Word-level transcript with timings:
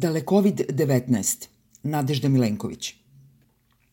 Dalekovid-19. 0.00 1.46
Nadežda 1.82 2.28
Milenković. 2.28 2.94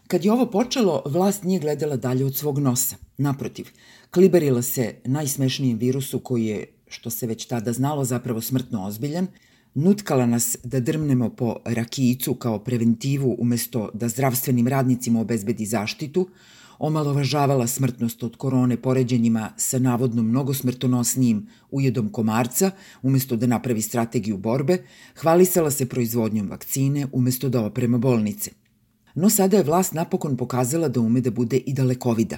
Kad 0.07 0.25
je 0.25 0.31
ovo 0.31 0.45
počelo, 0.51 1.01
vlast 1.05 1.43
nije 1.43 1.59
gledala 1.59 1.95
dalje 1.95 2.25
od 2.25 2.35
svog 2.35 2.59
nosa. 2.59 2.95
Naprotiv, 3.17 3.67
kliberila 4.12 4.62
se 4.62 4.96
najsmešnijem 5.05 5.78
virusu 5.78 6.20
koji 6.20 6.46
je, 6.46 6.65
što 6.88 7.09
se 7.09 7.28
već 7.28 7.46
tada 7.46 7.73
znalo, 7.73 8.05
zapravo 8.05 8.41
smrtno 8.41 8.85
ozbiljan, 8.85 9.28
nutkala 9.73 10.25
nas 10.25 10.57
da 10.63 10.79
drmnemo 10.79 11.29
po 11.29 11.55
rakijicu 11.65 12.34
kao 12.34 12.60
preventivu 12.60 13.36
umesto 13.39 13.89
da 13.94 14.10
zdravstvenim 14.10 14.68
radnicima 14.68 15.21
obezbedi 15.21 15.66
zaštitu, 15.66 16.30
omalovažavala 16.80 17.68
smrtnost 17.68 18.23
od 18.23 18.36
korone 18.36 18.78
poređenjima 18.78 19.50
sa 19.57 19.80
navodno 19.80 20.23
mnogo 20.23 20.54
smrtonosnijim 20.54 21.48
ujedom 21.71 22.10
komarca 22.10 22.71
umesto 23.02 23.36
da 23.36 23.48
napravi 23.48 23.82
strategiju 23.82 24.38
borbe, 24.38 24.78
hvalisala 25.21 25.71
se 25.71 25.86
proizvodnjom 25.86 26.50
vakcine 26.50 27.07
umesto 27.11 27.50
da 27.50 27.61
oprema 27.61 27.98
bolnice. 27.98 28.51
No 29.15 29.29
sada 29.29 29.57
je 29.57 29.64
vlast 29.64 29.93
napokon 29.93 30.37
pokazala 30.37 30.87
da 30.87 31.00
ume 31.00 31.21
da 31.21 31.32
bude 31.32 31.57
i 31.57 31.74
dalekovida. 31.74 32.38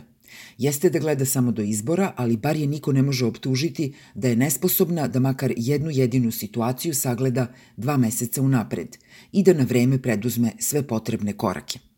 Jeste 0.58 0.90
da 0.90 0.99
gleda 0.99 1.26
samo 1.26 1.52
do 1.52 1.62
izbora, 1.62 2.13
ali 2.16 2.38
bar 2.38 2.58
je 2.58 2.68
niko 2.68 2.91
ne 2.91 3.02
može 3.02 3.26
optužiti 3.26 3.94
da 4.16 4.27
je 4.27 4.35
nesposobna 4.35 5.08
da 5.08 5.20
makar 5.20 5.54
jednu 5.58 5.90
jedinu 5.90 6.32
situaciju 6.32 6.94
sagleda 6.94 7.48
dva 7.77 7.98
meseca 7.98 8.41
unapred 8.41 8.98
i 9.32 9.44
da 9.44 9.54
na 9.54 9.63
vreme 9.63 10.02
preduzme 10.02 10.52
sve 10.60 10.88
potrebne 10.88 11.34
korake. 11.34 11.88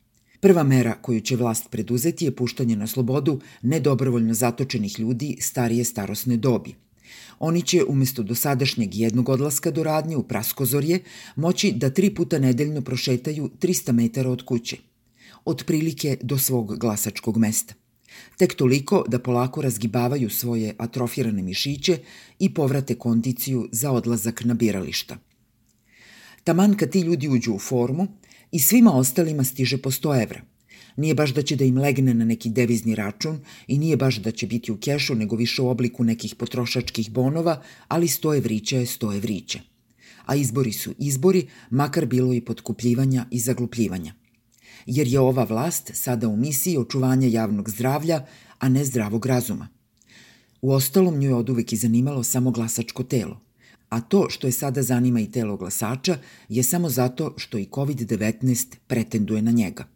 Prva 0.41 0.63
mera 0.63 0.93
koju 1.01 1.21
će 1.21 1.35
vlast 1.35 1.69
preduzeti 1.69 2.25
je 2.25 2.35
puštanje 2.35 2.75
na 2.75 2.87
slobodu 2.87 3.39
nedobrovoljno 3.61 4.33
zatočenih 4.33 4.99
ljudi 4.99 5.37
starije 5.39 5.83
starosne 5.83 6.37
dobi. 6.37 6.75
Oni 7.39 7.61
će 7.61 7.83
umesto 7.87 8.23
dosadašnjeg 8.23 8.95
jednog 8.95 9.29
odlaska 9.29 9.71
do 9.71 9.83
radnje 9.83 10.17
u 10.17 10.23
Praskozorje 10.23 10.99
moći 11.35 11.71
da 11.71 11.89
tri 11.89 12.09
puta 12.15 12.39
nedeljno 12.39 12.81
prošetaju 12.81 13.49
300 13.59 13.91
metara 13.91 14.29
od 14.29 14.45
kuće, 14.45 14.77
otprilike 15.45 16.17
do 16.21 16.37
svog 16.37 16.77
glasačkog 16.79 17.37
mesta. 17.37 17.73
Tek 18.37 18.53
toliko 18.53 19.03
da 19.07 19.20
polako 19.20 19.61
razgibavaju 19.61 20.29
svoje 20.29 20.76
atrofirane 20.77 21.41
mišiće 21.41 21.98
i 22.39 22.53
povrate 22.53 22.95
kondiciju 22.95 23.70
za 23.71 23.91
odlazak 23.91 24.43
na 24.43 24.53
birališta. 24.53 25.17
Taman 26.43 26.77
kad 26.77 26.89
ti 26.89 26.99
ljudi 26.99 27.29
uđu 27.29 27.53
u 27.53 27.59
formu, 27.59 28.07
i 28.52 28.60
svima 28.60 28.94
ostalima 28.94 29.44
stiže 29.44 29.77
po 29.77 29.91
100 29.91 30.24
evra. 30.24 30.41
Nije 30.98 31.16
baš 31.16 31.34
da 31.34 31.41
će 31.41 31.55
da 31.55 31.63
im 31.63 31.77
legne 31.77 32.13
na 32.13 32.26
neki 32.26 32.49
devizni 32.49 32.96
račun 32.96 33.40
i 33.68 33.77
nije 33.77 33.98
baš 33.98 34.18
da 34.18 34.32
će 34.32 34.48
biti 34.48 34.71
u 34.71 34.77
kešu, 34.77 35.16
nego 35.16 35.35
više 35.35 35.62
u 35.62 35.70
obliku 35.70 36.04
nekih 36.04 36.35
potrošačkih 36.35 37.12
bonova, 37.12 37.62
ali 37.88 38.07
100 38.07 38.38
evrića 38.38 38.77
je 38.77 38.85
100 38.85 39.18
evrića. 39.18 39.60
A 40.26 40.35
izbori 40.35 40.74
su 40.74 40.94
izbori, 40.98 41.48
makar 41.70 42.05
bilo 42.05 42.34
i 42.34 42.41
potkupljivanja 42.41 43.26
i 43.32 43.40
zaglupljivanja. 43.40 44.13
Jer 44.85 45.07
je 45.07 45.20
ova 45.20 45.44
vlast 45.44 45.91
sada 45.94 46.27
u 46.27 46.38
misiji 46.38 46.77
očuvanja 46.77 47.27
javnog 47.27 47.70
zdravlja, 47.70 48.26
a 48.60 48.70
ne 48.70 48.85
zdravog 48.85 49.26
razuma. 49.26 49.68
U 50.62 50.72
ostalom 50.72 51.20
nju 51.20 51.29
je 51.29 51.35
od 51.35 51.49
uvek 51.49 51.74
i 51.74 51.77
zanimalo 51.77 52.24
samo 52.24 52.52
glasačko 52.52 53.04
telo– 53.04 53.41
a 53.91 54.01
to 54.01 54.25
što 54.29 54.47
je 54.47 54.51
sada 54.51 54.81
zanima 54.81 55.20
i 55.20 55.31
telo 55.31 55.57
glasača 55.57 56.17
je 56.49 56.63
samo 56.63 56.89
zato 56.89 57.34
što 57.37 57.57
i 57.57 57.67
COVID-19 57.71 58.75
pretenduje 58.87 59.41
na 59.41 59.51
njega. 59.51 59.87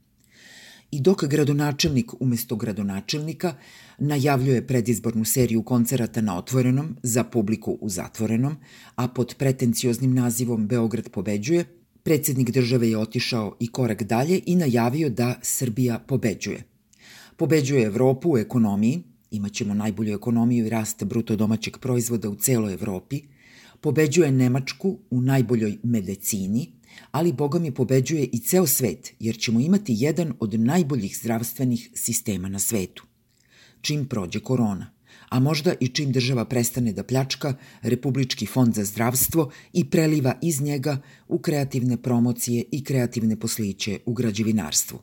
I 0.91 1.01
dok 1.01 1.23
gradonačelnik 1.23 2.11
umesto 2.19 2.55
gradonačelnika 2.55 3.55
najavljuje 3.97 4.67
predizbornu 4.67 5.25
seriju 5.25 5.63
koncerata 5.63 6.21
na 6.21 6.37
otvorenom 6.37 6.95
za 7.03 7.23
publiku 7.23 7.77
u 7.81 7.89
zatvorenom, 7.89 8.55
a 8.95 9.07
pod 9.07 9.35
pretencioznim 9.37 10.13
nazivom 10.13 10.67
Beograd 10.67 11.09
pobeđuje, 11.09 11.65
predsednik 12.03 12.51
države 12.51 12.89
je 12.89 12.97
otišao 12.97 13.55
i 13.59 13.67
korak 13.67 14.03
dalje 14.03 14.41
i 14.45 14.55
najavio 14.55 15.09
da 15.09 15.39
Srbija 15.41 15.99
pobeđuje. 15.99 16.63
Pobeđuje 17.37 17.85
Evropu 17.85 18.33
u 18.33 18.37
ekonomiji, 18.37 19.03
imaćemo 19.31 19.73
najbolju 19.73 20.15
ekonomiju 20.15 20.65
i 20.65 20.69
rast 20.69 21.03
bruto 21.03 21.35
domaćeg 21.35 21.77
proizvoda 21.77 22.29
u 22.29 22.35
celoj 22.35 22.73
Evropi– 22.73 23.21
Pobeđuje 23.85 24.31
Nemačku 24.31 24.99
u 25.09 25.21
najboljoj 25.21 25.77
medicini, 25.83 26.71
ali 27.11 27.33
Boga 27.33 27.59
mi 27.59 27.71
pobeđuje 27.71 28.23
i 28.23 28.39
ceo 28.39 28.67
svet, 28.67 29.13
jer 29.19 29.37
ćemo 29.37 29.59
imati 29.59 29.95
jedan 29.97 30.33
od 30.39 30.59
najboljih 30.59 31.17
zdravstvenih 31.17 31.89
sistema 31.93 32.49
na 32.49 32.59
svetu. 32.59 33.03
Čim 33.81 34.05
prođe 34.05 34.39
korona, 34.39 34.91
a 35.29 35.39
možda 35.39 35.73
i 35.79 35.87
čim 35.87 36.11
država 36.11 36.45
prestane 36.45 36.93
da 36.93 37.03
pljačka 37.03 37.53
Republički 37.81 38.45
fond 38.45 38.73
za 38.73 38.83
zdravstvo 38.83 39.51
i 39.73 39.89
preliva 39.89 40.37
iz 40.41 40.61
njega 40.61 41.01
u 41.27 41.39
kreativne 41.39 42.01
promocije 42.01 42.63
i 42.71 42.83
kreativne 42.83 43.39
posliće 43.39 43.99
u 44.05 44.13
građevinarstvu. 44.13 44.99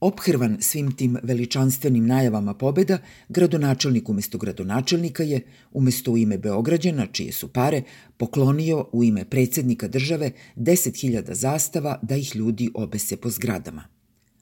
Ophrvan 0.00 0.56
svim 0.60 0.96
tim 0.96 1.16
veličanstvenim 1.22 2.06
najavama 2.06 2.54
pobeda, 2.54 2.98
gradonačelnik 3.28 4.08
umesto 4.08 4.38
gradonačelnika 4.38 5.22
je, 5.22 5.40
umesto 5.72 6.12
u 6.12 6.18
ime 6.18 6.38
Beograđana, 6.38 7.06
čije 7.06 7.32
su 7.32 7.48
pare, 7.48 7.82
poklonio 8.16 8.88
u 8.92 9.04
ime 9.04 9.24
predsednika 9.24 9.88
države 9.88 10.32
10.000 10.56 11.34
zastava 11.34 11.98
da 12.02 12.16
ih 12.16 12.36
ljudi 12.36 12.70
obese 12.74 13.16
po 13.16 13.30
zgradama. 13.30 13.84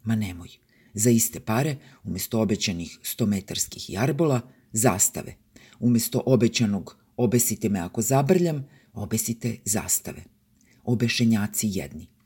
Ma 0.04 0.16
nemoj. 0.16 0.48
Za 0.94 1.10
iste 1.10 1.40
pare, 1.40 1.76
umesto 2.04 2.40
obećanih 2.40 2.98
100-metarskih 3.02 3.90
jarbola, 3.90 4.40
zastave. 4.72 5.34
Umesto 5.80 6.22
obećanog 6.26 6.96
obesite 7.16 7.68
me 7.68 7.80
ako 7.80 8.02
zabrljam, 8.02 8.68
obesite 8.94 9.56
zastave. 9.64 10.24
Obešenjaci 10.84 11.68
jedni. 11.72 12.17